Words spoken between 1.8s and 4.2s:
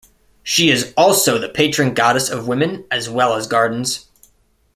goddess of women as well as gardens.